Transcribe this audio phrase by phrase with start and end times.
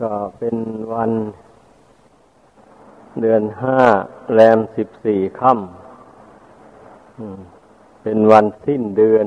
[0.00, 0.56] ก็เป็น
[0.92, 1.12] วัน
[3.20, 3.80] เดือนห้า
[4.34, 9.26] แรมสิบสี่ค่ำเป็นวันสิ้นเดือน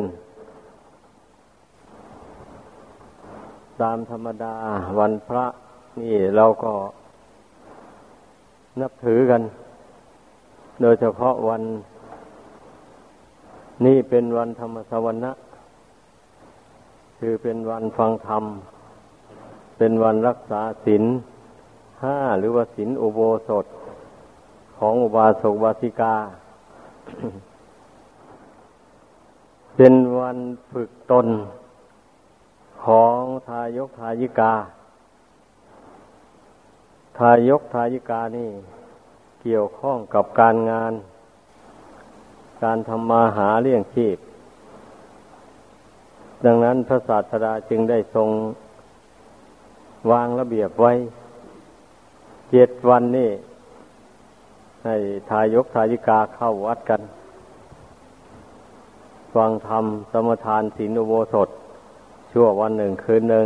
[3.81, 4.55] ตามธรรมดา
[4.99, 5.45] วันพระ
[5.99, 6.73] นี่เราก็
[8.81, 9.41] นับถือกัน
[10.81, 11.63] โดยเฉพาะวัน
[13.85, 15.31] นี่เป็นวันธรรมสวรรณะ
[17.19, 18.43] คือเป็นวันฟังธรรม
[19.81, 21.03] เป็นวันรักษาศีล
[22.03, 23.65] ห้าหรือว่าศีลอุโบสถ
[24.77, 26.15] ของอุบาสกบาสิกา
[29.75, 30.37] เป็นวัน
[30.71, 31.27] ฝึกตน
[32.83, 34.53] ของทายกทายิกา
[37.17, 38.49] ทายกทายิกานี่
[39.41, 40.93] เกี่ยวข้องกับการงาน
[42.63, 44.17] การทำมาหาเลี้ยงชีพ
[46.45, 48.29] ดังนั้นพระศาสดาจึงได้ทรง
[50.11, 50.93] วางระเบียบไว้
[52.51, 53.31] เจ็ดวันนี่
[54.85, 54.95] ให้
[55.29, 57.01] ทายกทายิกาเข้าวัดกัน
[59.35, 61.49] ฟังธรรมสมทานศีลอุโบสถ
[62.31, 63.45] ชั่ววันหนึ่งคืนหนึ่ง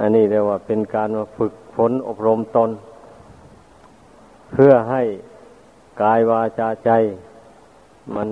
[0.00, 2.70] อันนี้เรียกว่าเป็นการมาฝึกฝนอบรมตน
[4.52, 5.02] เพื่อให้
[6.02, 6.90] กายวาจาใจ
[8.14, 8.30] มัน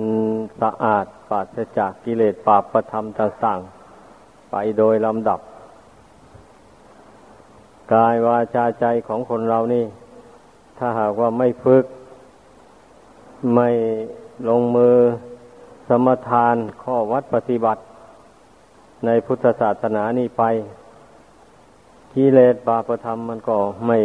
[0.61, 5.39] สะอาดปราศจากกิเลสปาปประธรรมต่างๆไปโดยลำดับ
[7.93, 9.85] กายวาจาใจของคนเรานี่
[10.77, 11.85] ถ้าหากว่าไม่ฝึก
[13.55, 13.69] ไม่
[14.49, 14.97] ลงมือ
[15.87, 17.81] สมทานข้อวัดปฏิบัติ
[19.05, 20.43] ในพุทธศาสนานี่ไป
[22.13, 23.97] กิเลสบาปธรรมมันก็ไม่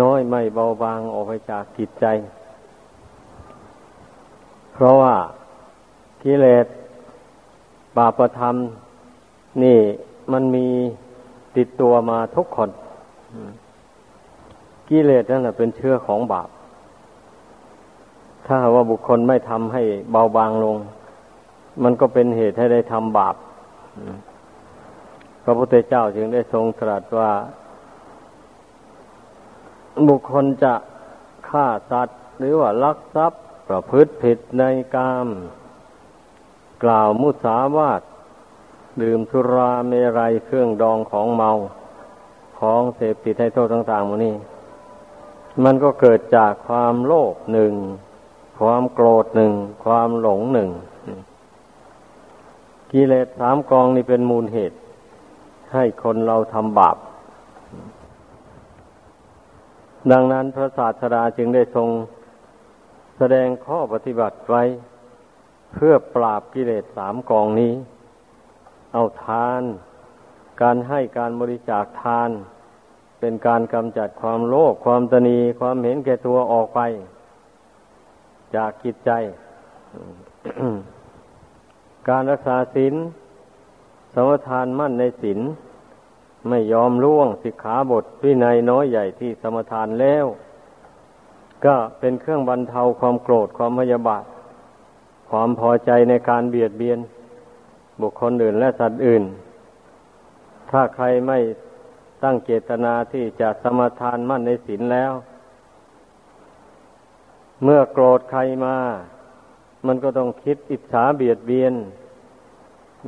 [0.00, 2.06] น้อยไม่เบาบางออกไปจากจิตใจ
[4.72, 5.14] เพราะว่า
[6.22, 6.66] กิเลส
[7.96, 8.54] บาปธรรม
[9.62, 9.78] นี่
[10.32, 10.68] มันมี
[11.56, 12.70] ติดตัวมาทุกคน
[14.88, 16.48] กิเลสนั่นแหละเป็นเชื้อของบาป
[18.46, 20.76] ถ้าว่าบุคคลไม่ทำให้เบาบางลง
[21.82, 23.34] มันก็เป็นเหตุให้ได้ทำบาป
[25.44, 27.30] พระพุทธเจ้าจึงได้ทรงตรัสว่า
[30.08, 30.74] บุคคลจะ
[31.48, 34.64] ฆ่าสัตว์ หรือว่าลักทรัพย์ ประพฤติผิดใน
[34.96, 35.28] กาม
[36.84, 38.02] กล่าวมุสาวาท
[39.02, 41.50] ดื่มสุราเมรัยเครื่องดองของเมา
[42.60, 44.34] ของเสพติดให้โทษต่างๆมนี้
[45.64, 47.74] มันก็เกิดจากความโลภหนึ่ง
[48.58, 49.52] ความโกรธหนึ่ง
[49.84, 50.70] ความหลงหนึ่ง
[52.92, 54.78] กิเลสสามกองนี่เป็นมูลเหตุ
[55.72, 56.96] ให้คนเราทำบาป
[60.10, 61.88] ดังนั้นพระศาสดาจึงได้ทรง
[63.18, 64.62] แสดงข้อปฏิบัติไว้
[65.74, 67.72] เพื่อปราบกิเลสสามกองนี้
[68.92, 69.62] เอาทาน
[70.62, 72.30] การให้การบริจาคทาน
[73.20, 76.80] เป็นการกำจัดความโลภความตนีความเห็นแก่ตัวออกไป
[78.54, 79.10] จากกิจใจ
[82.08, 82.94] การรักษาศีล
[84.14, 85.40] สมทานมั่นในศีล
[86.48, 90.24] ไม่ยอมล่วงสิกขาบทวินัยน้อยใหญ่ที่สมทานแล้ว
[91.64, 94.24] ก็เป็นเครื่องบรรเทาความโกรธความพยาบาท
[95.30, 96.98] ความพอใจในการเบียดเบียน
[98.02, 99.24] บุคคลอื่นและสัตว์อื่น
[100.70, 101.38] ถ้าใครไม่
[102.22, 105.12] ตั้งเจตนาที่จะสมทานมั่นในศีลแล้ว
[107.64, 108.76] เมื่อโกรธใครมา
[109.86, 111.74] มันก็ต้องคิดอิจฉาเบียดเบียน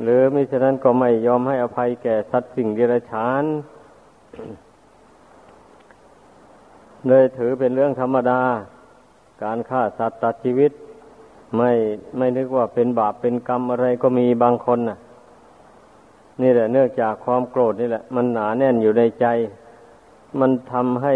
[0.03, 3.43] หรือมิฉะนั้นก็ไม่ยอมให้อภัยแก่สัตว์สิ่งเดรัจฉาน
[7.07, 8.41] เลยถือเป็นเรื่องธรรมดา
[9.43, 10.71] การฆ่าสัตว์ตัดชีวิต
[11.57, 11.71] ไม่
[12.17, 14.97] ไม่นึกว่าเป็นบาปเป็นกรรมอะไรก็มีบางคนน่ะ
[16.41, 19.25] นี่แหละเนื่องจากความโกรธนี่แหละ มันหนาแน่นอยู่ในใจ
[20.39, 21.15] มันทำให้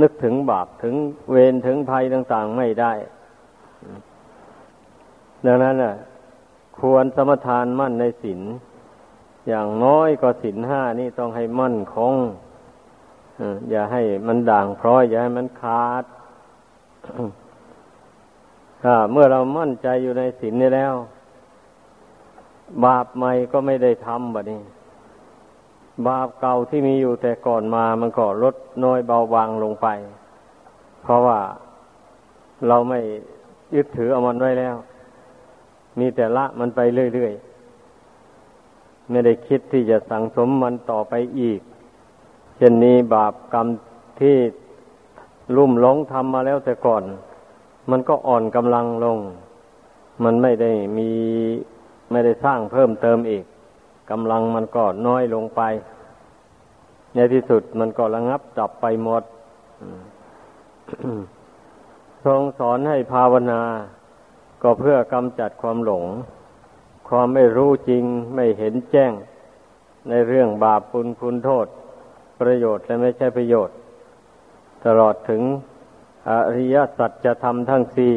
[0.00, 0.94] นึกถึงบาปถึง
[1.30, 2.92] เวรถึงภัยต่างๆไม่ได้
[5.46, 5.94] ดังนั้นน่ะ
[6.78, 8.40] ควรสมทานมั่นในศีล
[9.48, 12.14] อย่างน้อยก็ศีลห้านี่ต้องให้มั่นคง
[13.70, 16.04] อย่าให้มันด่างพร้อย อย่าให้มันขาด
[19.12, 20.94] เมื่อเรามั่นใจอยู่ในศีลนี้แล้ว
[22.84, 24.62] บาปใหม่ก็ไม่ได้ทำแบบนี้
[26.08, 29.86] บาปเก่าที่มีอยู่แต่ก่อนมามันก็ลดน้อยเบาบางลงไป
[31.02, 31.38] เพราะว่า
[32.68, 33.00] เราไม่
[33.74, 34.76] ยึดถือเอามันไว้แล้ว
[35.98, 36.80] มีแต่ละมันไป
[37.14, 41.60] เรื่อยๆ ไม่ได้คิดที่จะสังสมมันต่อไปอีก
[42.56, 43.66] เช่นนี้บาปกรรม
[44.20, 44.36] ที่
[45.56, 47.02] ลุ่มหลงทำมาแล้วแต่ก่อน
[47.90, 49.18] มันก็อ่อนกำลังลง
[50.24, 51.10] มันไม่ได้มี
[52.10, 53.44] ไม่ได้สร้างเพิ่มเติมอีก
[54.10, 55.60] กำลังมันก็น้อยลงไป
[57.14, 59.22] ในที่สุดมันก็ระงับดับไปหมด
[62.24, 63.62] ทรงสอนให้ภาวนา
[64.62, 66.04] ก็เพื่อกำจัดความหลง
[67.08, 68.04] ความไม่รู้จริง
[68.34, 69.12] ไม่เห็นแจ้ง
[70.08, 71.66] ในเรื่องบาปปุลคุณโทษ
[72.40, 73.76] ประโยชน์และไม่ใช่ประโยชน์
[74.84, 75.42] ตลอดถึง
[76.30, 78.16] อริยสัจจะทำทั้งสี่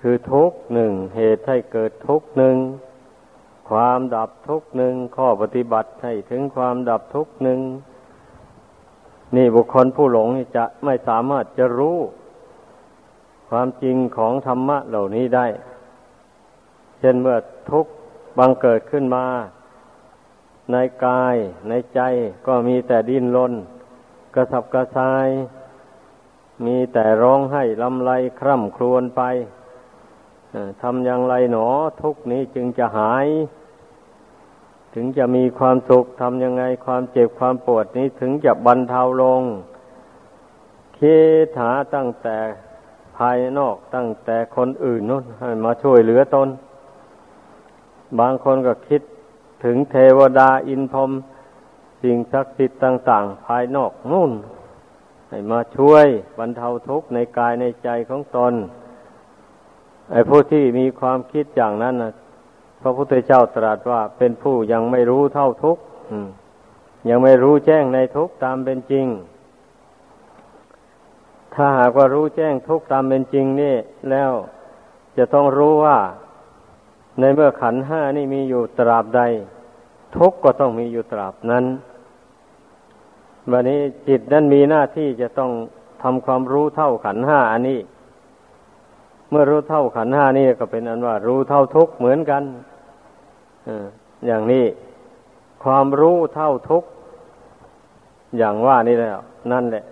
[0.00, 2.56] คือทุกหนึ่งเหตุให้เกิดทุกหนึ่ง
[3.70, 7.60] ความดับทุกหนึ่งข้อปฏิบัติให้ถึงความดับทุกหนึ่ง
[9.36, 11.98] นี่บุคคลผู้หลงจะไม่สามารถจะรู้
[13.50, 15.46] ความจริงของธรรมะเหล่านี้ได้
[16.98, 17.38] เช่นเมื่อ
[17.70, 17.86] ทุก
[18.38, 19.26] บังเกิดขึ้นมา
[20.72, 20.76] ใน
[21.06, 21.36] กาย
[21.68, 22.00] ในใจ
[22.46, 23.52] ก็มีแต่ดิ้นรน
[24.34, 25.28] กระสับกระส่าย
[26.66, 28.10] มีแต่ร้องไห้ลำไร
[28.40, 29.22] คร่ำครวญไป
[30.82, 31.68] ทำอย่างไรหนอ
[32.02, 33.26] ทุกนี้จึงจะหาย
[34.94, 39.42] ถึงจะมีความสุขทำยังไงความเจ็บความปวดนี้ถึงจะบรรเทาลง
[40.98, 42.38] คิดหาตั้งแต่
[43.16, 46.48] ภายนอกตั้งแต่คนอื่นนู้นให้มาช่วยเหลือตน
[48.18, 49.02] บางคนก็คิด
[49.64, 51.10] ถึงเทวดาอินพรม
[52.02, 54.32] สิ่งศักดิ์สิทธิ์ต่าง ๆ ภายนอกนู่น
[55.34, 56.06] ให้มาช่วย
[56.38, 58.52] บรรเทาทุกข์ในกายในใจของตน
[60.10, 62.12] ไอ้ผู้ที่มีความคิดอย่างนั้นนะ
[62.82, 65.82] พระพุทธเจ้าตรัสว่าเป็นผู้ยังไม่รู้เท่าทุกข์
[67.08, 69.06] ยังไม่รู้แจ้งในทุกข์ตามเป็นจริง
[71.54, 73.76] ถ้าหากว่ารู้แจ้งทุกข์ตามเป็นจริงนี่
[74.10, 74.32] แล้ว
[75.16, 75.98] จะต้องรู้ว่า
[77.20, 79.22] ในเมื่อขันห้านี่มีอยู่ตราบใด
[80.16, 81.64] ทุกข์ก็ต้องมีอยู่ตราบนั้น
[83.50, 85.50] วันนี้จิตนั้นมีหน้าที่จะต้อง
[86.02, 87.80] ทำความรู้เท่าขันห้าอันนี้
[89.30, 92.42] เมื่อรู้เท่าขันห้านี่ก็เป็นอันว่า รู้เท่าทุกเหมือนกัน
[94.26, 94.64] อย่างนี้
[95.64, 96.84] ความรู้เท่าทุก
[98.38, 99.18] อย่างว่านี่แล้ว
[99.52, 99.84] นั่นแหละ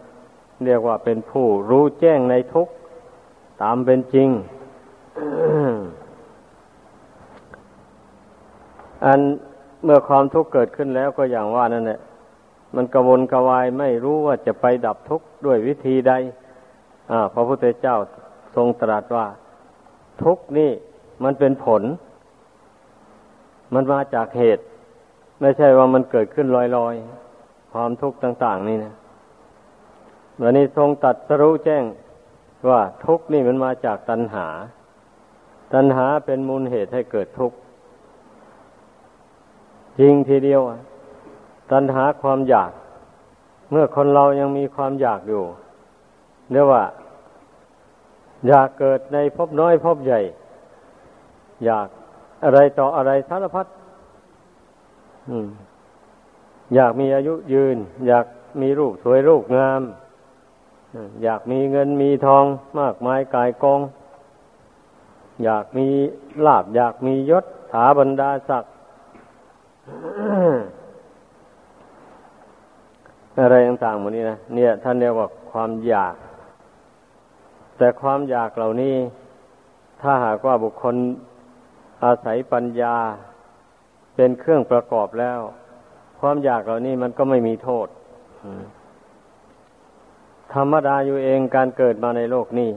[0.64, 2.68] เรียกว่าเป็นผู้รู้แจ้งในทุก
[3.62, 4.28] ตามเป็นจริง
[9.04, 9.20] อัน
[9.84, 12.00] เมื่อความทุกข์เกิดขึ้นแล้วก็อย่างว่านั่นแหละ
[12.74, 16.12] มันกระวนกระวายไม่รู้ว่าจะไปดับทุกข์ด้วยวิธีใด
[17.34, 17.96] พระพุทธเจ้า
[18.56, 19.26] ทรงตรัสว่า
[20.22, 20.70] ทุกนี่
[21.24, 21.82] มันเป็นผล
[23.74, 24.64] มันมาจากเหตุ
[25.40, 26.46] ไม่ใช่ว่ามันเกิดขึ้น
[26.76, 28.94] ลอยๆ ความทุกข์ต่าง ๆ นี่นะ
[30.40, 31.84] วันนี้ทรงตัดสรู้แจ้ง
[32.68, 34.46] ว่าทุกนี่มันมาจากตัณหา
[35.74, 37.56] ตัณหาเป็นมูลเหตุให้เกิดทุกข์
[39.98, 40.60] จริงทีเดียว
[41.72, 42.70] ตัณหาความอยาก
[43.70, 45.44] เมื่อคนเรายังมีความอยากอยู่
[46.52, 46.84] เรียกว่า
[48.48, 50.20] อยากเกิดในภพน้อยภพใหญ่
[51.64, 51.88] อยาก
[52.44, 53.66] อะไรต่ออะไรสารพัด
[56.74, 57.76] อยากมีอายุยืน
[58.06, 58.26] อยาก
[58.60, 59.82] มีรูปสวยรูปงาม
[61.22, 62.44] อยากมีเงินมีทอง
[62.80, 63.80] มากมายกายกอง
[65.44, 65.88] อยากมี
[66.46, 68.72] ลาบ อยากมียศถาบรรดาศักดิ์
[73.38, 76.14] อะไรต่างๆหมดนี้นะเนี่ย ท่านเรียกว่าความอยาก
[77.78, 78.96] แต่ความอยากเหล่านี้
[80.00, 80.94] ถ้าหากว่าบุคคล
[82.04, 82.96] อาศัยปัญญา
[84.14, 85.40] เป็นเครื่องประกอบแล้ว
[86.20, 87.88] ความอยากเหล่านี้มันก็ไม่มีโทษ
[90.54, 92.70] ธรรมดาอยู่เองการเกิดมาในโลกนี้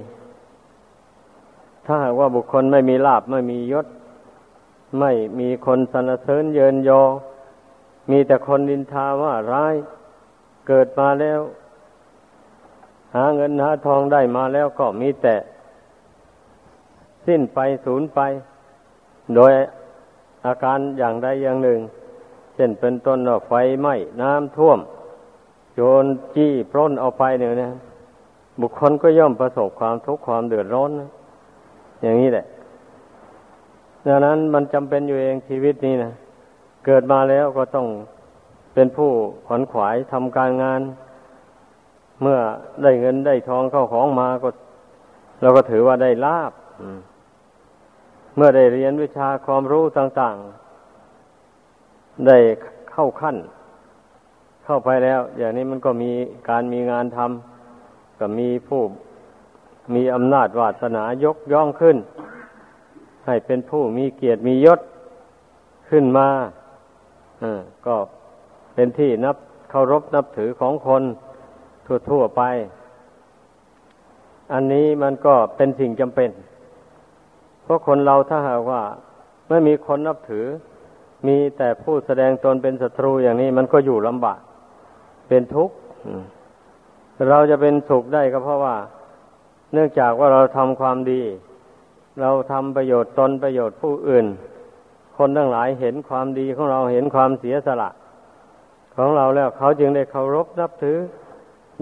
[1.85, 3.87] ถ้าหากว่าบุคคลไม่มีลาบไม่มียศ
[4.99, 7.01] ไม่มีคนสนเสริญเยินยอ
[8.11, 9.75] มีแต่คนดินทาว่าร้าย
[10.67, 11.39] เกิดมาแล้ว
[13.15, 15.35] หาเงินหาทองได้มาแล้วก็มีแต่
[17.25, 18.19] สิ้นไปสูญไป
[19.35, 19.51] โดย
[20.45, 21.79] อาการอย่างใดอย่างหนึ่ง
[22.55, 24.79] เช่นเป็นต้นไฟไหม้น้ำท่วม
[25.73, 26.05] โจร
[26.35, 27.71] จี้ปล้นเอาไปเนี่ยนะ
[28.61, 31.09] บุคคลก็ย่อมประสบความทุกข์ความเดือดร้อนนะ
[32.01, 32.45] อย่างนี้แหละ
[34.05, 36.11] ดังนั้นมันจำเป็นอยู่เองชีวิตนี้นะ
[36.85, 37.87] เกิดมาแล้วก็ต้อง
[38.73, 39.11] เป็นผู้
[39.47, 40.81] ขวนขวายทำการงาน
[42.21, 42.39] เมื่อ
[42.83, 44.49] ได้เงินได้ทองเข้าของมาก็
[45.41, 46.51] เราก็ถือว่าได้ลาบ
[48.35, 52.37] เมื่อได้เรียนวิชาความรู้ต่างๆ ได้
[52.91, 53.37] เข้าขั้น
[54.65, 56.11] เข้าไปแล้ว อย่างนี้มันก็มี
[56.49, 58.81] การมีงานทำก็มีผู้
[59.95, 61.97] มีอำนาจวาสนายกย่องขึ้น
[63.25, 64.79] ให้เป็นผู้มีเกียรติมียศ
[65.89, 66.27] ขึ้นมา
[67.85, 67.95] ก็
[68.75, 69.35] เป็นที่นับ
[69.69, 71.03] เคารพนับถือของคน
[72.09, 72.41] ทั่วๆไป
[74.53, 76.29] อันนี้มันก็เป็นสิ่งจำเป็น
[77.63, 78.81] เพราะคนเราถ้าหากว่า
[79.49, 80.45] ไม่มีคนนับถือ
[81.27, 84.39] มีแต่ผู้แสดงตนเป็นศัตรูอย่างนี้ มันก็อยู่ลำบาก
[85.27, 85.75] เป็นทุกข์
[87.29, 88.75] เราจะเป็นสุขได้ก็เพราะว่า
[89.73, 91.21] เนื่องจากว่าเราทำความดี
[92.21, 94.25] เราทำประโยชน์ตนประโยชน์ผู้อื่น
[95.17, 97.89] คนทั้งหลายเห็นความดีของเราเห็นความเสียสละ
[98.95, 100.97] ของเราแล้วเขาจึงได้เคารพนับถือ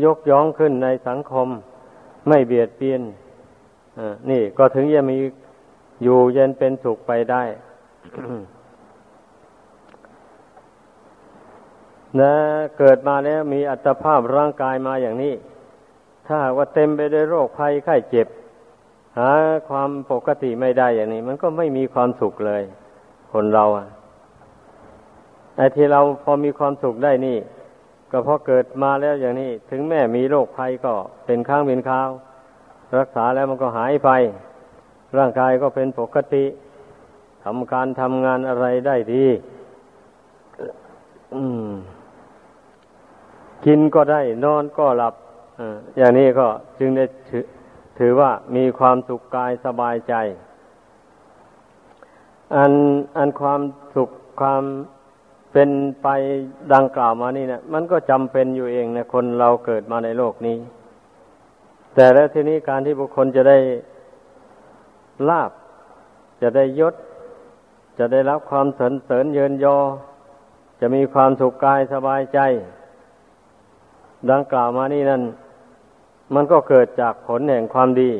[0.03, 1.47] ยกย่องขึ้นในสังคม
[2.27, 3.01] ไม่เบียดเบียน
[4.29, 5.17] นี่ก็ถึงจะมี
[6.03, 7.43] อยู่เย็นเป็นสุขไปได้
[12.19, 12.33] นะ
[12.77, 15.33] เกิดมาแล้วมีอัตภาพร่างกายมาอย่างนี้
[16.27, 18.27] ถ้าว่าเต็มไปด้วยโรคภัยไข้เจ็บ
[19.17, 19.29] หา
[19.69, 22.63] ความปกติไม่ได้อย่างนี้ มันก็ไม่มีความสุขเลย
[23.33, 23.87] คนเราอะ
[25.61, 27.37] อ้ที่เราพอมีความสุขได้นี่
[28.11, 30.93] ก็เพราะเกิดมาแล้วอย่างนี้ ถึงแม่มีโรคภัยก็
[31.25, 32.09] เป็นข้างเป็นคราว
[32.99, 34.09] รักษาแล้วมันก็หายไป
[35.17, 36.45] ร่างกายก็เป็นปกติ
[37.43, 39.25] ทำการทำงานอะไรได้ดี
[43.65, 45.15] กินก็ได้ นอนก็หลับ
[45.97, 47.45] อย่างนี้ก็จึงได้ถือ
[47.97, 50.13] ถือว่ามีความสุขกายสบายใจ
[52.55, 52.73] อัน
[53.17, 53.61] อันความ
[53.95, 54.09] สุข
[54.41, 54.63] ความ
[55.51, 55.69] เป็น
[56.03, 56.07] ไป
[56.73, 60.57] ดังกล่าวมานี่เนะมันก็จำเป็นอยู่เองนะคนเราเกิดมาในโลกนี้
[61.95, 63.57] แต่แล้วทีนี้การที่บุคคลจะได้
[65.29, 65.51] ลาบ
[66.41, 66.95] จะได้ยศ
[67.97, 69.77] จะได้รับความสรรเสริญเยินยอ
[70.79, 72.39] จะมีความสุขกายสบายใจ
[74.31, 75.21] ดังกล่าวมานี่นั่น
[76.33, 78.11] มันก็เกิดจากผลแห่งความดี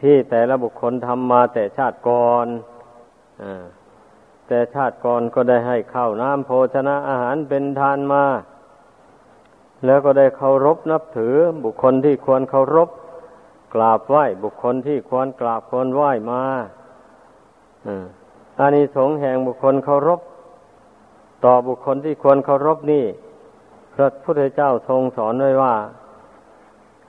[0.00, 2.46] ที่แต่ละบุคคลทำมาแต่ชาติก่อน
[3.42, 3.64] อ่า
[4.48, 8.24] แต่ชาติก่อนก็ได้ให้ข้าวน้ำโภชนะอาหารเป็นทานมา
[9.86, 12.88] แล้วก็ได้เคารพนับถือ บุคคลที่ควรเคารพ
[13.74, 16.42] กราบไหว้บุคคลที่ควรกราบควรไหว้มา
[18.58, 20.20] อานิสงส์แห่งบุคคลเคารพ
[21.44, 23.04] ต่อบุคคลที่ควรเคารพนี่
[23.94, 25.74] พระพุทธเจ้าทรงสอนไว้ว่า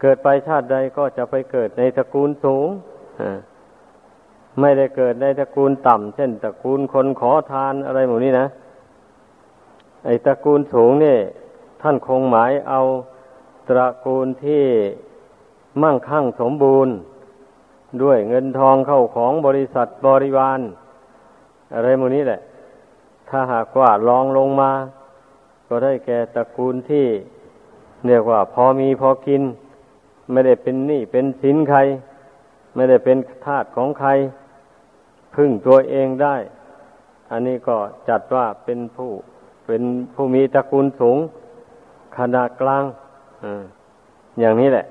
[0.02, 2.68] เกิดไปชาติใดก็จะไปเกิดในตระกูลสูง
[4.60, 8.48] ไม่ได้เกิดในตระกูลต่ำเช่นตระกูลคนขอทานอะไรหมดนี้นะ
[10.06, 11.18] ไอ้ตระกูลสูงนี่
[11.82, 12.80] ท่านคงหมายเอา
[13.70, 14.64] ตระกูลที่
[15.82, 16.94] มั่งคั่งสมบูรณ์
[18.02, 20.60] ด้วยเงินทองเข้าของบริษัทบริวาร
[21.74, 22.40] อะไรหมดนี้แหละ
[23.30, 24.72] ถ้าหากว่าลองลงมา
[25.68, 27.06] ก็ได้แก่ตระกูลที่
[28.06, 29.42] เรียกว่าพอมีพอกิน
[30.32, 31.80] ไม่ได้เป็นหนี้เป็นสินใคร
[32.76, 34.10] ไม่ได้เป็นทาสของใคร
[35.36, 36.36] พึ่งตัวเองได้
[37.32, 37.78] อันนี้ก็
[38.10, 39.12] จัดว่าเป็นผู้
[39.66, 39.84] เป็น
[40.14, 41.18] ผู้มีตระกูลสูง
[42.18, 42.84] ขนาดกลาง
[44.40, 44.86] อย่างนี้แหละ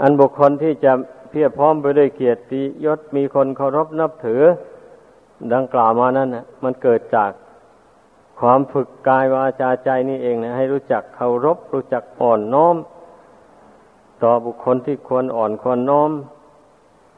[0.00, 0.92] อันบุคคลที่จะ
[1.30, 4.42] เพียรพร้อมไปด้วยเกียรติยศมีคนเคารพนับถือ
[5.54, 7.30] ดังกล่าวมานั้นนะมันเกิดจาก
[8.40, 12.76] ความฝึกกายวาจาใจนี่เองนะให้รู้จักเคารพ รู้จักอ่อนน้อม
[14.22, 16.10] ต่อบุคคลที่ควรอ่อนควรน้อม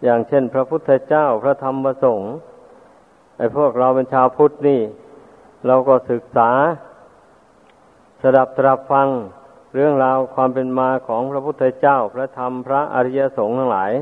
[0.04, 2.32] อย่างเช่น พระพุทธเจ้าพระธรรมพระสงฆ์
[3.38, 4.80] ไอ้พวกเราเป็นชาวพุทธนี่
[5.66, 6.50] เราก็ศึกษา
[8.22, 9.08] สดับตรับฟัง
[9.74, 13.92] เรื่องราวความเป็นมาของพระพุทธเจ้า พระธรรมพระอริยสงฆ์ทั้งหลาย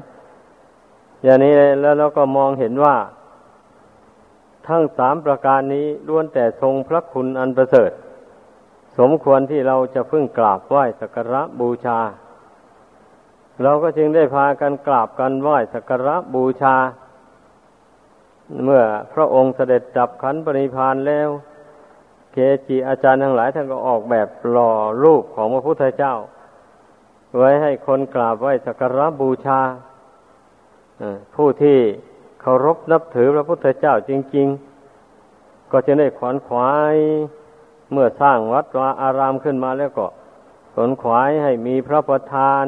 [1.23, 2.97] อย่างนี้แล้วเราก็มองเห็นว่า
[4.69, 7.91] ทั้งสามประการนี้ล้วนแต่ทรงพระคุณอันประเสริฐ
[8.99, 11.99] สมควรที่เราจะพึ่งกราบไหว้สักการะบูชา
[13.63, 16.77] เราก็จึงได้พากันกราบกันไหว้สักการะบูชา
[18.65, 21.29] เมื่อพระองค์เสด็จจับขันปริพานแล้ว
[22.33, 26.15] เกจิอาจารย์ทั้งหลายท่านก็ออกแบบหล่อรูปของพระพุทธเจ้า
[27.39, 29.61] ไว้ให้คนกราบไหว้สักการะบูชา
[31.35, 31.79] ผู้ที่
[32.41, 34.49] เคารพนับถือพระพุทธเจ้าจริง
[35.09, 36.97] ๆ ก็จะได้ขวนขวาย
[37.93, 40.07] เมื่อสร้างวัดวาอารามขึ้นมาแล้วก็
[40.75, 42.67] ขวนขวายให้มีพระประธาน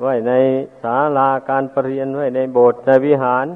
[0.00, 0.32] ไว้ใน
[0.82, 3.46] ศาลาการประเรียนไว้ในโบสถ์ในวิหาร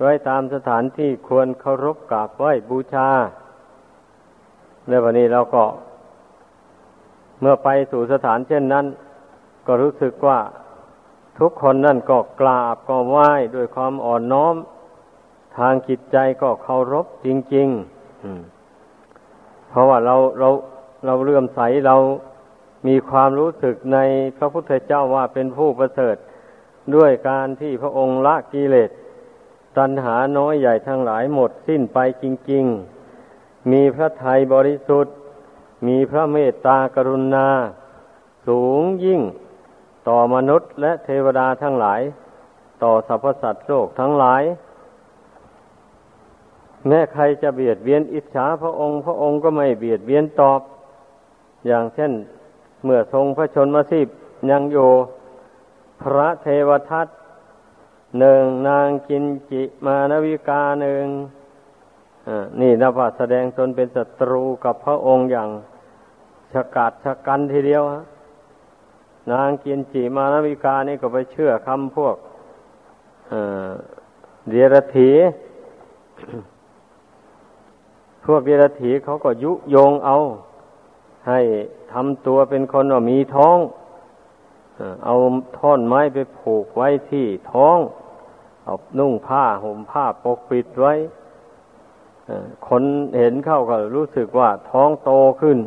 [0.00, 3.08] ไว้ตามสถานที่ควรเคารพกราบไหว้บูชา
[4.88, 5.64] ในวันนี้เราก็
[7.40, 8.86] เมื่อไปสู่สถานเช่นนั้น
[9.66, 10.38] ก็รู้สึกว่า
[11.38, 14.54] ทุกคนนั่นก็กราบก็ไหว้ด้วยความอ่อนน้อม
[15.58, 17.68] ทางจิตใจก็เคารพจริง
[18.68, 20.48] ๆ เพราะว่าเราเรา
[21.06, 21.96] เราเลื่อมใสเรา
[22.86, 23.98] มีความรู้สึกใน
[24.36, 26.16] พระพุทธเจ้าว่าเป็นผู้ประเสริฐ
[26.94, 28.90] ด้วยการที่พระองค์ละกิเลส
[29.78, 32.64] ตัณหาน้อยใหญ่ทั้งหลายหมดสิ้นไปจริง
[33.18, 35.14] ๆ มีพระทัยบริสุทธิ์
[35.86, 37.48] มีพระเมตตากรุณา
[38.46, 39.20] สูงยิ่ง
[40.08, 42.00] ต่อมนุษย์และเทวดาทั้งหลาย
[42.82, 44.42] ต่อสรรพสัตว์โลกทั้งหลาย
[46.86, 50.60] แม้ใครจะเบียดเบียนอิจฉาพระองค์ พระองค์ก็ไม่เบียดเบียนตอบ
[51.66, 52.12] อย่างเช่น
[52.84, 54.08] เมื่อทรงพระชนมาสิบ
[54.50, 54.90] ยังอยู่
[56.02, 57.08] พระเทวทัต
[58.18, 61.04] หนึ่งนางกินจิมานวิกาหนึ่ง
[62.60, 65.50] นี่นับว่าแสดงตนเป็นศัตรูกับพระองค์อย่าง
[66.52, 67.82] ฉกาดฉกันทีเดียว
[69.32, 72.16] นางกินจิมานวิกานี่ก็ไปเชื่อคำพวก
[74.48, 75.10] เดรถี
[78.24, 80.16] พวกเดรัจฉีเขาก็ยุโยงเอา
[81.28, 81.40] ให้
[81.92, 83.58] ทำตัวเป็นคนว่ามีท้อง
[85.04, 85.16] เอา
[85.58, 87.78] ท่อนไม้ไปผูกไว้ที่ท้อง
[88.64, 90.94] เอานุ่งผ้าห่มผ้าปกปิดไว้
[92.68, 92.82] คน
[93.18, 95.58] เห็นเข้าก็รู้สึกว่าท้องโตขึ้น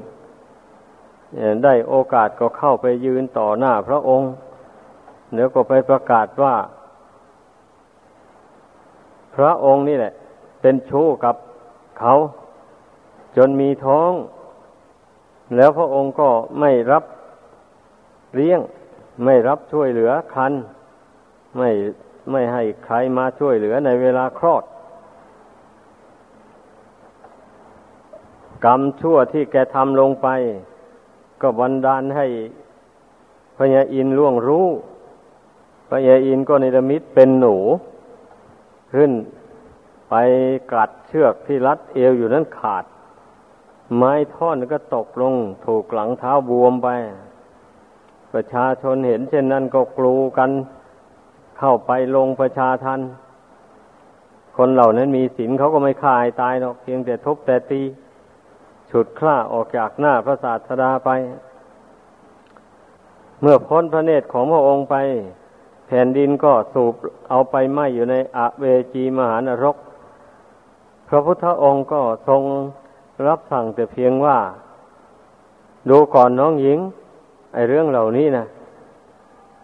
[1.64, 4.32] ได้โอกาสก็เข้าไปยืนต่อหน้าพระองค์
[5.36, 6.56] แล้วก็ไปประกาศว่า
[9.36, 10.14] พระองค์นี่แหละ
[10.62, 11.36] เป็นชู้กับ
[12.00, 12.14] เขา
[13.38, 14.12] จนมีท้อง
[15.56, 16.30] แล้วพระองค์ก็
[16.60, 17.04] ไม่รับ
[18.36, 18.60] เลี้ยง
[19.26, 20.54] ไม่รับช่วยเหลือคัน
[21.58, 21.70] ไม่
[22.32, 24.64] ไม่ให้ใครมาช่วยเหลือในเวลาคลอด
[28.66, 30.28] กรรมชั่วที่แกทำลงไป
[31.42, 32.26] ก็บันดาลให้
[33.58, 34.68] พญาอินล่วงรู้
[35.90, 37.56] พญาอินก็ในมิตเป็นหนู
[38.94, 39.12] ขึ้น
[40.10, 40.14] ไป
[40.72, 42.86] กัดเชือกที่รัดเอวอยู่นั้นขาด
[43.98, 45.34] ไม้ท่อนก็ตกลง
[45.66, 46.90] ถูกหลังเท้าบวมไป
[48.34, 50.52] ประชาชนเห็นเช่นนั้นก็กลูกัน
[51.60, 53.00] เข้าไปลงประชาทัน
[54.58, 57.82] คนเหล่านั้นมีศีลเขาก็ไม่ฆ่าตายหรอกเพียงแต่ทุบแต่ตี
[58.92, 61.10] ฉุดคล้าออกจากหน้าพระศาสดาไป
[63.42, 64.96] เมื่อพ้นพระเนตรของพระองค์ไป
[65.88, 66.94] แผ่นดินก็สูบ
[67.30, 69.78] เอาไปไหมอยู่ในอเวจีมหานรก
[71.08, 72.42] พระพุทธองค์ก็ทรง
[73.28, 74.38] รับสั่งแต่เพียงว่า
[75.90, 76.80] ดูก่อนน้องหญิง
[77.54, 78.46] ไอเรื่องเหล่านี้นะ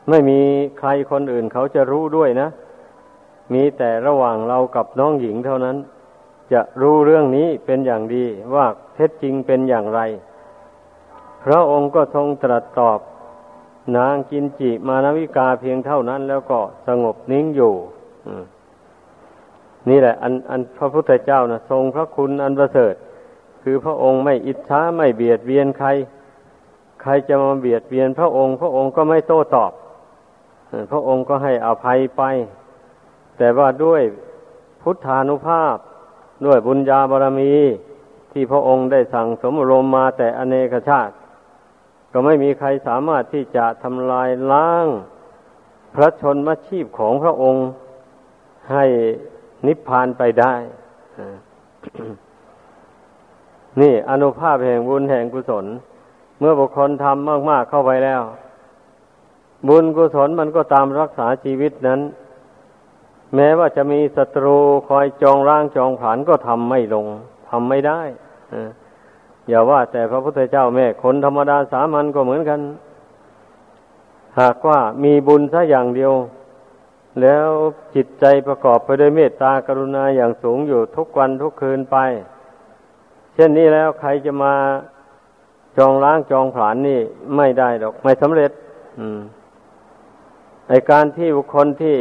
[0.10, 0.39] ไม่มี
[0.80, 2.48] ใครคนอื่นเขาจะรู้ด้วยนะ
[3.54, 5.78] มีแต่ระหว่างเรากับน้องหญิงเท่านั้น
[6.54, 8.65] จะรู้เรื่องนี้เป็นอย่างดีว่า
[8.96, 10.00] เท็จจริงเป็นอย่างไร
[11.43, 13.00] พระองค์ก็ทรงตรัสตอบ
[13.98, 17.74] นางกินจิมานวิกาเพียงเท่านั้น แล้วก็สงบนิ่งอยู่
[19.89, 22.93] นี่แหละ อันอันพระพุทธเจ้านะทรงพระคุณอันประเสริฐ
[23.70, 25.90] คือพระองค์ไม่อิจฉาไม่เบียดเบียนใคร
[27.02, 29.72] ใครจะมาเบียดเบียนพระองค์ พระองค์ก็ไม่โต้ตอบ
[30.92, 32.24] พระองค์ก็ให้อภัยไป
[33.38, 34.02] แต่ว่าด้วย
[34.82, 35.78] พุทธานุภาพ
[36.46, 37.54] ด้วยบุญญาบารมี
[38.32, 41.14] ที่พระองค์ได้สั่งสมรมมาแต่อเนกชาติ
[42.12, 44.86] ก็ไม่มีใครสามารถที่จะทำลายล้าง
[45.96, 47.66] พระชนมชีพของพระองค์
[48.72, 48.86] ให้
[49.68, 50.56] นิพพานไปได้
[53.82, 55.66] นี่อนุภาพแห่งบุญแห่งกุศล
[56.40, 58.22] เมื่อบุคคลทำมาก ๆเข้าไปแล้ว
[59.68, 62.02] บุญกุศลมันก็ตามรักษาชีวิตนั้น
[63.36, 67.06] แม้ว่าจะมีศัตรูคอยจองร่างจองผานก็ทำไม่ลง
[67.50, 68.02] ทำไม่ได้
[69.48, 72.60] อย่าว่าแต่พระพุทธเจ้าแม่คนธรรมดาสามัญก็เหมือนกัน
[74.40, 76.13] หากว่ามีบุญสัอย่างเดียว
[77.22, 77.48] แล้ว
[77.96, 81.98] จิตใจประกอบไปด้วยเมตตากรุณาอย่างสูงอยู่ทุกวันทุกคืนไป
[83.38, 84.54] เช่นนี้แล้วใครจะมา
[85.78, 87.00] จองล้างจองผลานนี่
[87.36, 88.52] ไม่ได้ดอก ไม่สำเร็จ
[89.00, 89.19] อืม
[90.67, 91.97] ในการที่บุคคลที่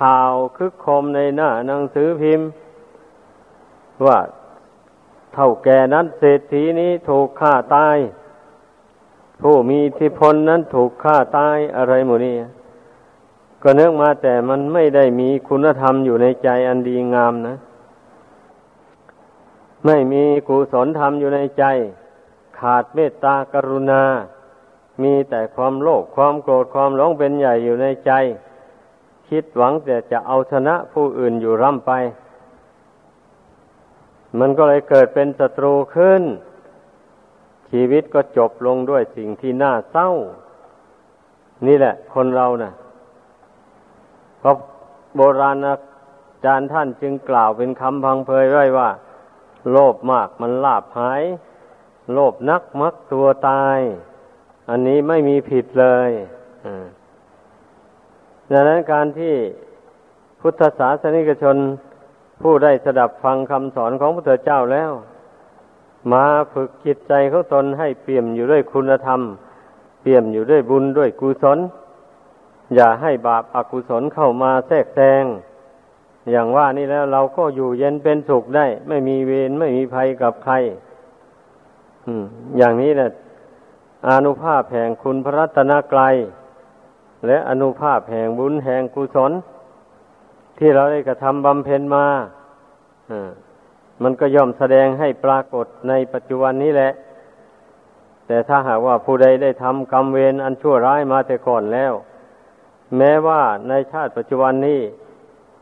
[0.00, 2.48] ข่าวคึกคมในหน้าหนังสือพิมพ์
[4.06, 4.18] ว่า
[5.34, 7.96] เท่าแก่นั้นเศรษฐีนี้ถูกฆ่าตาย
[9.42, 12.36] ผู้มีอิทธิพลนั้นถูกฆ่าตายอะไรหมดนี่
[13.62, 17.56] ก็เนื่องมาแต่มันไม่ได้มีคุณธรรมอยู่ในใจอันดีงามนะ
[19.86, 21.64] ไม่มีกุศลธรรมอยู่ในใจ
[22.58, 24.02] ขาดเมตตากรุณา
[25.02, 28.12] มีแต่ความโลภความโกรธความหลงเป็นใหญ่อยู่ในใจ
[29.28, 31.92] คิดหวังแต่จะเอาชนะผู้อื่นอยู่ร่ำไป
[34.38, 36.22] มันก็เลยเกิดเป็นศัตรูขึ้น
[37.70, 40.10] ชีวิตก็จบลงด้วยสิ่งที่น่าเศร้า
[41.66, 42.72] นี่แหละ คนเรานะ่ะ
[44.40, 44.56] เพราะ
[45.16, 45.76] โบราณอา
[46.44, 48.88] จารย์ท่านจึงกล่าวเป็นคำพังเพยไว้ว่า
[49.72, 51.22] โลภมากมันลาบหาย
[52.12, 53.78] โลภนักมักตัวตาย
[54.68, 56.10] อันนี้ไม่มีผิดเลย
[58.50, 59.34] ดังนั้นการที่
[60.40, 61.56] พุทธศาสนิกชน
[62.42, 64.92] ผู้ได้สดับฟังคำสอนของพระเถรเจ้าแล้ว
[66.12, 69.20] มาฝึกจิตใจเขาตนให้เปี่ยมอยู่ด้วยคุณธรรม
[70.02, 71.58] เปี่ยมอยู่ด้วยบุญด้วยกุศล
[72.74, 75.24] อย่าให้บาปอากุศลเข้ามาแทรกแซง
[76.30, 80.54] อย่างว่านี่แล้วเราก็อยู่เย็นเป็นสุขได้ ไม่มีเวรไม่มีภัยกับใคร
[82.58, 83.08] อย่างนี้แหละ
[84.08, 86.14] อนุภาพแห่งคุณพระรัตนกรัย
[87.26, 89.32] และอนุภาพแห่งบุญแห่งกุศล
[90.58, 92.06] ที่เราได้กระทำบำเพ็ญมา
[94.02, 96.92] มันก็ย่อมแสดงให้ปรากฏในปัจจุบันนี้แหละ
[98.26, 101.92] แต่ถ้าหากว่าผู้ใดได้ทำกรรมเวรอันชั่วร้ายมาแต่ก่อนแล้ว
[102.96, 104.80] แม้ว่าในชาติปัจจุบันนี้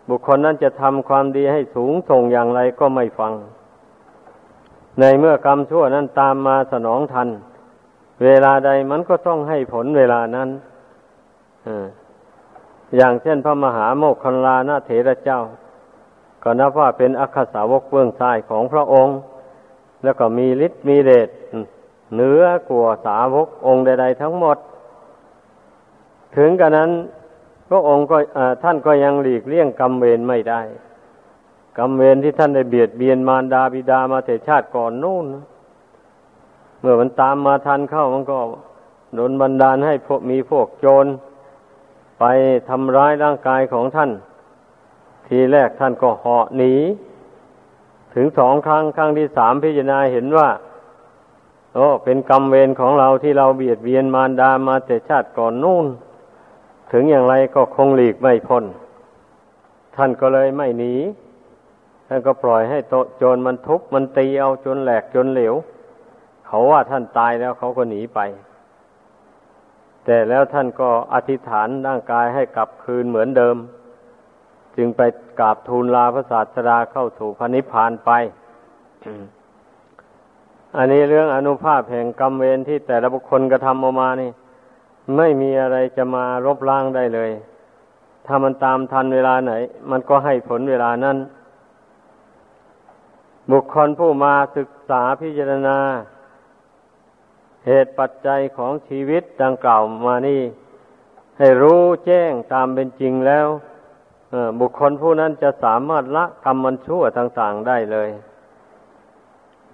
[0.08, 3.32] บุคคลนั้นจะทำความดีให้สูงส่งอย่างไรก็ไม่ฟัง
[5.00, 7.28] ในเมื่อกรรมชั่วนั้นตามมาสนองทัน
[8.24, 10.48] เวลาใดมันก็ต้องให้ผลเวลานั้น
[12.96, 15.40] อย่างเช่นพระมหาโมคคัลลานะเถระเจ้า
[16.42, 19.16] ก็นับว่าเป็นอัคสาวกเบื้องซ้ายของพระองค์
[20.04, 21.28] แล้วก็มีฤทธิ์มีเดช
[22.14, 24.58] เหนือกว่าสาวกองค์ใด ๆ ทั้งหมด
[26.36, 26.90] ถึงกระนั้น
[27.68, 28.16] พระองค์ก็
[28.62, 30.62] ท่านก็ยังหลีกเลี่ยงกรรมเวรไม่ได้
[31.78, 35.26] กรรมเวรที่ท่านได้เบียดเบียนมารดาบิดามาแต่ชาติก่อนนู่น
[36.80, 38.38] เมื่อมันตามมาทันเข้ามันก็
[39.14, 41.06] โดนบันดาลให้พวกมีพวกโจร
[42.18, 42.24] ไป
[42.68, 44.10] ทำร้ายร่างกายของท่าน
[45.28, 46.74] ทีแรกท่านก็เหาะหนี
[48.14, 50.48] ถึงสองครั้งครั้งที่สามพิจารณาเห็นว่า
[51.74, 55.86] โอ้เป็นกรรมเวรของเราที่เราเบียดเบียนมารดามาแต่ชาติก่อนนู่น
[56.96, 58.64] ถึงอย่างไรก็คงหลีกไม่พ้น
[59.96, 60.94] ท่านก็เลยไม่หนี
[62.08, 62.78] ท่านก็ปล่อยให้
[63.18, 65.54] โจรมันทุบมันตีเอาจนแหลกจนเหลว
[66.46, 68.20] เขาว่าท่านตายแล้วเขาก็หนีไป
[70.04, 73.56] แต่แล้วท่านก็อธิษฐานร่างกายให้กลับคืนเหมือนเดิม
[74.76, 75.00] จึงไป
[75.40, 78.10] กราบทูลลาพระศาสดาเข้าสู่พระนิพพานไป
[80.76, 84.30] อันนี้เรื่องอนุภาพแห่งกรรมเวรที่แต่ละบุคคลกระทำออกมานี่
[85.16, 87.30] ไม่มีอะไรจะมาลบล้างได้เลย
[88.26, 89.52] ถ้ามันตามทันเวลาไหน
[89.90, 91.16] มันก็ให้ผลเวลานั้น
[93.50, 95.78] บุคคลผู้มาศึกษาพิจารณา
[97.66, 100.42] เหตุปัจจัยของชีวิตดังกล่าวมานี่
[101.38, 103.46] ให้รู้แจ้งตามเป็นจริงแล้ว
[104.60, 108.08] บุคคลผู้นั้นจะสามารถละกรรมมันชั่วต่างๆได้เลย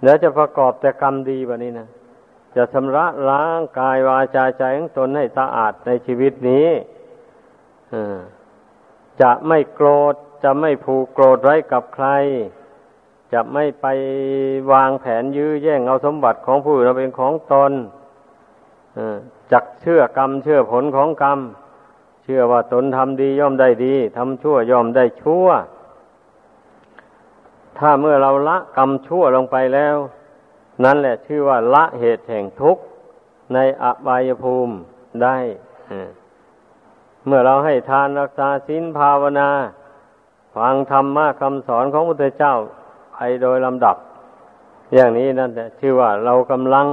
[0.03, 1.87] แล้วจะประกอบแต่กรรมดีแบบนี้นะ
[2.55, 6.69] จะชำระล้างกายวาจาใจของตนให้สะอาดในชีวิตนี้
[9.21, 12.07] จะไม่โกรธจะไม่ผูกโกรธไว้กับใคร
[13.33, 13.85] จะไม่ไป
[14.71, 17.71] วางแผนยื้อแย่งเอาสมบัติของผู้อื่นเป็นของตน
[19.51, 21.39] จักเชื่อกรรมเชื่อผลของกรรม
[22.23, 25.47] เชื่อว่าตนทำดีย่อมได้ดีทำชั่วย่อมได้ชั่ว
[27.79, 29.95] ถ้าเมื่อเราละกรรมชั่วลงไปแล้ว
[30.83, 32.83] นั่นแหละชื่อว่าละเหตุแห่งทุกข์
[33.53, 34.73] ในอบายภูมิ
[35.23, 35.37] ได้
[37.25, 39.49] เมื่อเราให้ทานรักษาศีลภาวนา
[40.55, 42.55] ฟังธรรมะคำสอนของพระพุทธเจ้า
[43.43, 43.97] โดยลำดับ
[44.93, 46.87] อย่างนี้นั่นแหละชื่อว่าเรากำลัง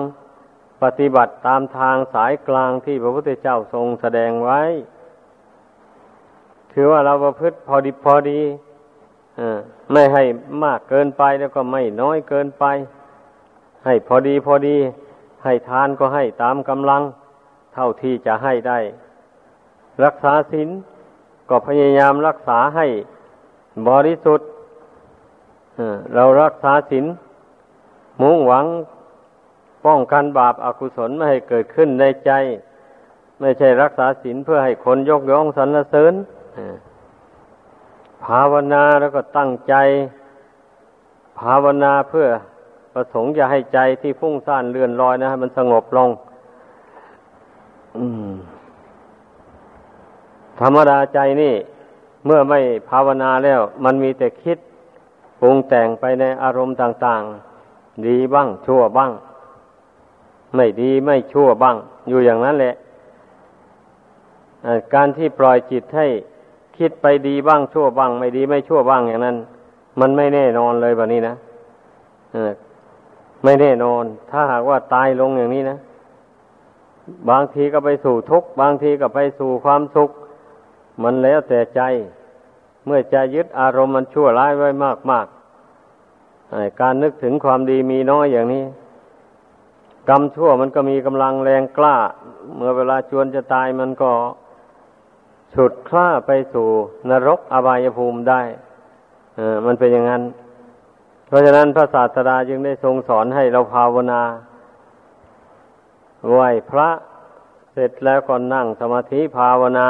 [0.83, 4.61] ปฏิบัติตามทางสายกลางที่พระพุทธเจ้าทรงแสดงไว้
[6.73, 8.41] คือว่าเราประพฤติพอดีพอดี
[9.93, 10.23] ไม่ให้
[10.65, 12.65] มากเกินไปแล้วก็ไม่น้อยเกินไป
[13.89, 14.77] ให้พอดีพอดี
[15.45, 17.03] ให้ทานก็ให้ตามกำลัง
[17.75, 18.79] เท่าที่จะให้ได้
[20.05, 20.69] รักษาศีล
[21.49, 22.87] ก็พยายามรักษาให้
[23.89, 24.49] บริสุทธิ์
[26.15, 27.07] เรารักษาศีล
[28.23, 28.67] มุ่งหวัง
[29.87, 32.31] ป้องกันบาปอากุศลไม่ให้เกิดขึ้นในใจ
[33.41, 36.15] ไม่ใช่รักษาศีลเพื่อให้คนยกย่องสรรเสริญ
[38.25, 39.75] ภาวนาแล้วก็ตั้งใจ
[41.41, 42.27] ภาวนาเพื่อ
[43.01, 46.11] ประสงค์จะให้ใจที่ฟุ้งซ่านเลื่อนลอยนะมันสงบลง
[50.61, 51.55] ธรรมดาใจนี่
[52.27, 52.59] เมื่อไม่
[52.89, 54.59] ภาวนาแล้ว มันมีแต่คิด
[55.41, 57.23] ปรุงแต่งไปในอารมณ์ต่าง
[57.65, 59.13] ๆ ดีบ้าง ชั่วบ้าง
[60.57, 61.77] ไม่ดีไม่ชั่วบ้าง
[62.09, 62.75] อยู่อย่างนั้นแหละ
[64.95, 66.07] การที่ปล่อยจิตให้
[66.79, 69.37] คิดไปดีบ้างชั่วบ้าง ไม่ดีไม่ชั่วบ้างอย่างนั้น
[70.01, 71.37] มันไม่แน่นอนเลยแบบนี้นะ
[73.45, 75.79] ไม่แน่นอน ถ้าหากว่าตายลงอย่างนี้นะ
[77.31, 80.11] บางทีก็ไปสู่ทุกข์บางทีก็ไปสู่ความสุข
[81.03, 81.81] มันแล้วแต่ใจ
[82.87, 85.27] เมื่อใจยึดอารมณ์มันชั่วร้ายไว้มากมาก
[86.81, 88.65] การนึกถึงความดีมีน้อยอย่างนี้
[90.09, 91.97] กรรมชั่วมันก็มีกำลังแรงกล้า
[92.57, 94.11] เมื่อเวลาชวนจะตายมันก็
[95.55, 96.69] ฉุดคล้าไปสู่
[97.11, 98.41] นรกอบายภูมิได้
[99.37, 100.23] เออ มันเป็นอย่างนั้น
[101.29, 104.23] เพราะฉะนั้นพระศาสดาจึงได้ทรงสอนให้เราภาวนา
[106.31, 106.89] ไหวพระ
[107.73, 109.89] เสร็จแล้วก็นั่งสมาธิภาวนา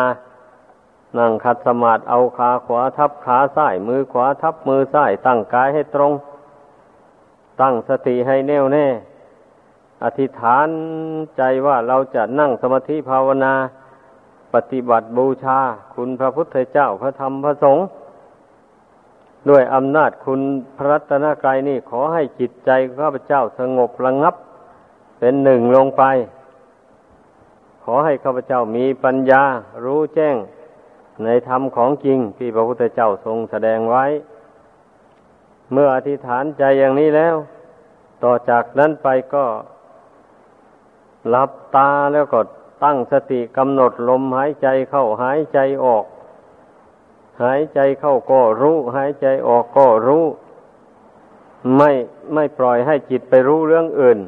[1.19, 6.13] นั่งขัดสมาธิเอาขาขวาทับขาซ้ายมือขวาทับมือซ้ายตั้งกายให้ตรง
[7.61, 8.87] ตั้งสติให้แน่วแน่
[10.05, 10.69] อธิษฐาน
[11.37, 13.55] ใจว่าเราจะนั่งสมาธิภาวนา
[14.55, 15.59] ปฏิบัติบูชา
[15.95, 17.85] คุณพระพุทธเจ้าพระธรรมพระสงฆ์
[19.49, 20.41] ด้วยอำนาจคุณ
[20.77, 22.71] พระรัตนกายนี่ขอให้จิตใจ
[23.01, 24.35] ข้าพเจ้าสงบระงงับ
[25.19, 26.03] เป็นหนึ่งลงไป
[27.85, 29.43] ขอให้ข้าพเจ้ามีปัญญา
[29.85, 30.37] รู้แจ้ง
[31.25, 34.05] ในธรรมของจริงที่พระพุทธเจ้าทรงแสดงไว้
[35.73, 37.37] เมื่ออธิษฐานใจอย่างนี้แล้ว
[38.25, 39.45] ต่อจากนั้นไปก็
[41.29, 42.41] หลับตาแล้วก็
[42.85, 46.05] ตั้งสติกำหนดลมหายใจเข้าหายใจออก
[47.43, 50.25] หายใจเข้าก็รู้ หายใจออกก็รู้
[51.77, 51.91] ไม่
[52.35, 54.19] ไม่ปล่อยให้จิตไปรู้เรื่องอื่น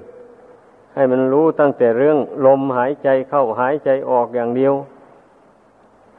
[0.94, 4.74] ให้มันรู้ตั้งแต่เรื่องลมหายใจเข้าหายใจออกอย่างเดียว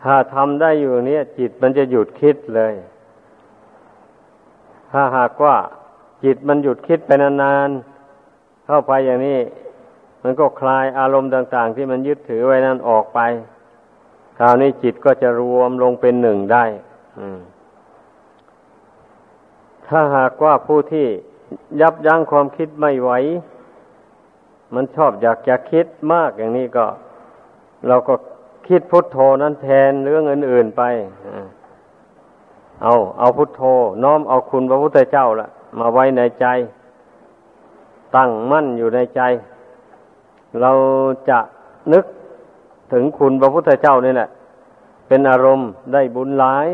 [0.04, 2.74] ถ้าทำได้อยู่เนี้ยจิตมันจะหยุดคิดเลย
[4.92, 5.56] ถ้าหากว่า
[6.24, 9.40] จิตมันหยุดคิดไปนานๆเข้าไปอย่างนี้
[10.24, 13.20] มันก็คลายอารมณ์ต่าง ๆ ที่มันยึดถือไว้นั้นออกไป
[14.44, 16.66] คราวนี้จิตก็จะรวมลงเป็นหนึ่งได้
[19.88, 21.08] ถ้าหากว่าผู้ที่
[21.82, 23.12] ยับยั้งความคิดไม่ไหว
[24.74, 26.86] มันชอบอยากจะคิดมากอย่างนี้ก็
[27.88, 28.14] เราก็
[28.68, 30.84] คิดพุทโธนั้นแทนเรื่องอื่นๆไป
[32.84, 33.62] เอาเอาพุทโธ
[34.04, 35.48] น้อมเอาคุณพระพุทธเจ้าละ
[35.80, 36.46] มาไว้ในใจ
[38.16, 39.22] ตั้งมั่นอยู่ในใจ
[40.62, 40.72] เรา
[41.30, 41.40] จะ
[41.94, 42.06] นึก
[42.92, 44.30] ถึงคุณพระพุทธเจ้านี่แหละ
[45.08, 46.68] เป็นอารมณ์ได้บุญหลาย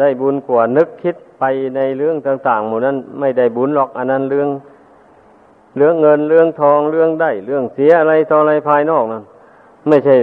[0.00, 1.44] ได้บุญกว่านึกคิดไป
[1.76, 4.48] ในเรื่องต่างๆหมู่นั้นไม่ได้บุญหรอกอันนั้นเรื่อง
[5.76, 9.22] เรื่องเงินเรื่องทองเรื่องได้ เรื่องเสียอะไรต่ออะไรภายนอกนั้น
[9.88, 10.16] ไม่ใช่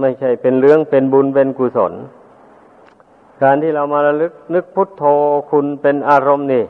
[0.00, 1.92] ไม่ใช่เป็นเรื่องเป็นบุญเป็นกุศล
[3.42, 5.04] การที่เรามาระลึกนึกพุทโธ
[5.50, 6.64] คุณเป็นอารมณ์นี่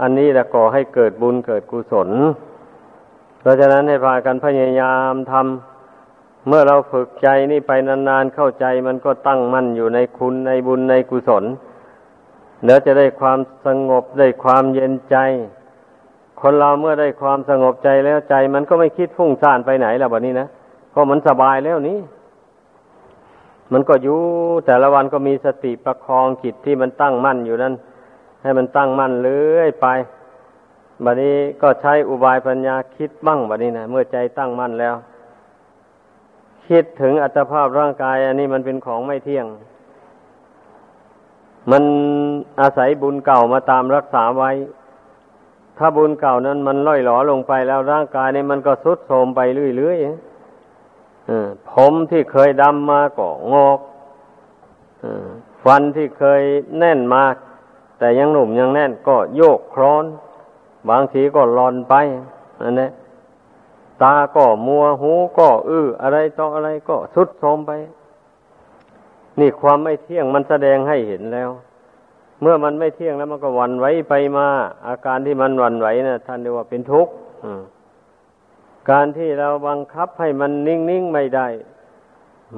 [0.00, 2.08] อันนี้แหละก่อให้เกิดบุญเกิดกุศล
[3.40, 5.75] เพราะฉะนั้นให้พากันพยายามทำ
[6.48, 11.44] เมื่อเราฝึกใจนี่ไปนานๆเข้าใจมันก็ตั้งมั่นอยู่ในคุณในบุญในกุศล
[12.64, 15.16] เดี๋ยวจะได้ความสงบได้ความเย็นใจ
[16.40, 20.48] คนเราเมื่อได้ความสงบใจแล้วใจ มันก็ไม่คิดฟุ้งซ่านไปไหนแล้วแบบนี้นะ
[20.94, 21.98] ก็มันสบายแล้วนี้
[23.72, 24.18] มันก็อยู่
[24.66, 27.74] แต่ละวันก็มีสติประคองจิตที่มันตั้งมั่นอยู่นั้น
[28.42, 29.86] ให้มันตั้งมั่นเรื่อยไป
[31.04, 34.94] บัดนี้ก็ใช้อุบายปัญญาคิดบ้างบัดนี้นะเมื่อใจตั้งมั่นแล้ว
[36.68, 39.46] คิดถึงอัตภาพร่างกายอันนี้มันเป็นของไม่เที่ยง
[41.70, 41.82] มัน
[42.60, 44.50] อาศัยบุญเก่ามาตามรักษาไว้
[45.78, 49.40] ถ้าบุญเก่านั้นมันล่อยหลอลงไปแล้วร่างกายนี้มันก็ทรุดโทรมไป
[49.76, 53.78] เรื่อยๆผมที่เคยดำมาก็งอก
[55.64, 56.42] ฟันที่เคย
[56.78, 57.24] แน่นมา
[57.98, 60.04] แต่ยังหนุ่มยังแน่นก็โยกคลอน
[60.90, 61.94] บางทีก็ลอนไป
[62.62, 62.90] นั่นแหละ
[64.02, 67.72] ตาก็มัวหูก็อื้ออะไรต่ออะไรก็สุดโทมไป
[69.40, 71.50] นี่ความไม่เที่ยงมันแสดงให้เห็นแล้ว
[72.40, 74.46] เมื่อมันไม่เที่ยงแล้วมันก็วันไหวไปมา
[74.88, 77.12] อาการที่มันวันไหวนะ่ะท่านเรียกว่าเป็นทุกข์
[78.90, 81.48] การที่เราบังคับให้มันนิ่งๆไม่ได้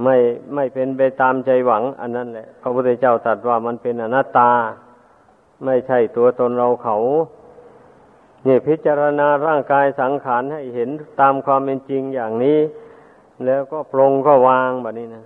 [0.02, 0.16] ไม่
[0.54, 4.50] ไม่เป็นไปตามใจหวัง อันนั้นแหละพระพุทธเจ้าตรัสว่ามันเป็นอนัตตา
[5.64, 6.96] ไม่ใช่ตัวตนเราเขา
[8.44, 12.58] เนี่ยพิจารณาร่างกายสังขารให้เห็นตามความเป็นจริงอย่างนี้
[13.46, 15.24] แล้วก็ปรงก็วางแบบนี้นะ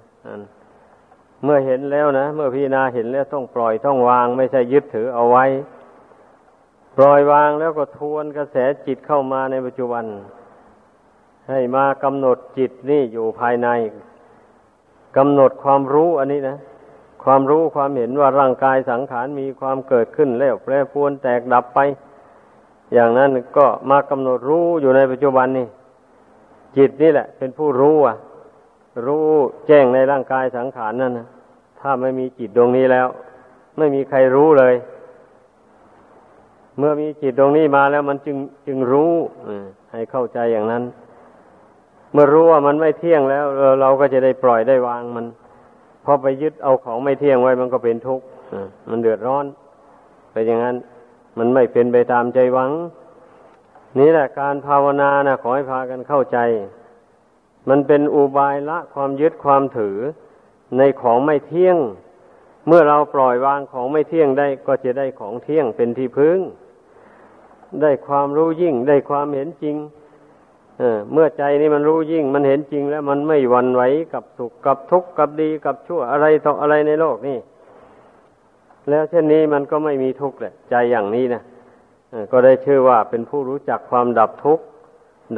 [1.44, 5.44] เมื่อเห็นแล้วนะเมื่อพิจารณาเห็นแล้วต้องปล่อยต้องวาง ไม่ใช่ยึดถือเอาไว้
[6.96, 10.04] ปล่อยวางแล้วก็ทวนกระแสจิตเข้ามาในปัจจุบัน
[11.50, 13.68] ให้มากำหนดจิตนี่อยู่ภายใน
[15.16, 16.56] กำหนดความรู้อันนี้นะ
[17.24, 21.80] ความรู้ความเห็นว่าร่างกายสังขารมีความเกิดขึ้นแล้วแปรปรวนแตกดับไป
[22.92, 25.66] อย่างนั้นก็มากำหนดรู้อยู่ในปัจจุบันนี่
[26.76, 28.16] จิตนี่แหละ เป็นผู้รู้อะ
[29.06, 29.26] รู้
[29.66, 31.26] แจ้งในร่างกายสังขารนั่นนะ
[31.80, 33.06] ถ้าไม่มีจิตดวงนี้แล้ว
[33.78, 34.74] ไม่มีใครรู้เลย
[36.78, 39.12] เมื่อมีจิตดวงนี้มาแล้วมันจึงจึงรู้
[39.92, 40.82] ให้เข้าใจอย่างนั้น
[42.12, 43.44] เมื่อรู้ว่ามันไม่เที่ยงแล้ว
[43.80, 45.26] เราก็จะได้ปล่อยได้วางมัน
[46.04, 48.24] พอไปยึดเอาของไม่เที่ยงไว้มันก็เป็นทุกข์
[48.90, 49.44] มันเดือดร้อน
[50.32, 50.76] ไปอย่างนั้น
[51.38, 52.70] มันไม่เป็นไปตามใจหวัง
[53.98, 56.38] นี่แหละการภาวนานะขอให้พากันเข้าใจ
[57.68, 59.98] มันเป็นอุบายละความยึดความถือ
[60.78, 61.78] ในของไม่เที่ยง
[62.66, 66.38] เมื่อเราปล่อยวางของไม่เที่ยงได้ก็จะได้ของเที่ยงเป็นที่พึ่ง
[67.82, 69.76] ได้ความรู้ยิ่ง ได้ความเห็นจริง
[71.12, 77.38] เมื่อใจนี่มันรู้ยิ่ง มันเห็นจริงแล้วมันไม่หวั่นไหวกับสุขกับทุกข์กับดีกับชั่วอะไรต่ออะไรในโลกนี่
[78.88, 81.42] แล้วเช่นนี้มันก็ไม่มีทุกข์แหละ ใจอย่างนี้นะ
[82.32, 84.64] ก็ได้ชื่อว่าเป็นผู้รู้จักความดับทุกข์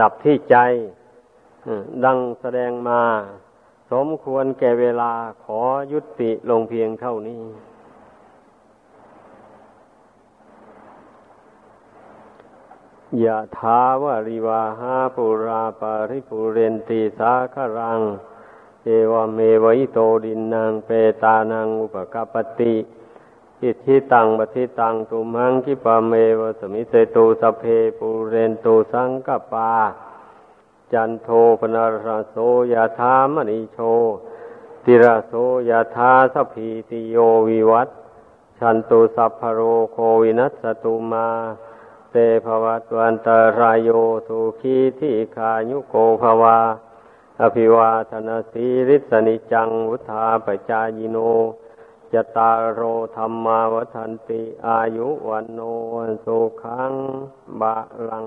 [0.01, 0.57] ดับที่ใจ
[2.05, 3.03] ดังแสดงมา
[3.93, 5.13] สมควรแก่เวลา
[5.45, 5.61] ขอ
[5.93, 7.43] ยุติลงเพียงเท่านี้
[13.25, 18.01] ยะถาวาริวาหาปุราปาริปุเรนตีสาครัง
[18.83, 20.91] เอวเมวิโตดินนางเป
[21.23, 22.75] ตานังอุปกปติ
[23.65, 27.63] อิทิตังปฏิตังตุมังคิปะเมวสมิเตตุสเพ
[27.99, 29.73] ปุเรนตุสังกปา
[30.93, 31.29] จันโท
[31.61, 32.37] ปนารโส
[32.73, 33.79] ยะธามณิโช
[34.85, 35.33] ติระโส
[35.71, 37.17] ยะธาสพีติโย
[37.49, 37.89] วิวัต
[38.59, 39.61] ชันตุสัพพโร
[39.93, 41.29] โควินัสตุมา
[42.11, 43.91] เตภวัตวันตารายโย
[44.27, 46.59] สุขีทิขายุโกภวา
[47.41, 51.19] อภิวาทนาสีริสนิจังวุธาปจายโน
[52.15, 52.83] จตารโร
[53.17, 55.61] ธรรมาวทันติ อายุวันโน
[56.25, 56.93] สุขัง
[57.61, 57.77] บา
[58.09, 58.27] ลัง